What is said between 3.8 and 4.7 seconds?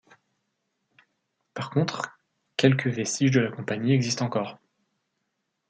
existent encore.